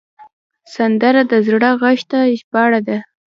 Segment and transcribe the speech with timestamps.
[0.73, 2.97] سندره د زړه غږ ته ژباړه ده